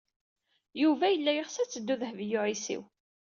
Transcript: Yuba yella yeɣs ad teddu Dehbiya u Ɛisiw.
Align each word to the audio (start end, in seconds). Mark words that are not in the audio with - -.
Yuba 0.81 1.05
yella 1.09 1.31
yeɣs 1.33 1.55
ad 1.57 1.69
teddu 1.69 1.95
Dehbiya 2.01 2.39
u 2.41 2.43
Ɛisiw. 2.47 2.83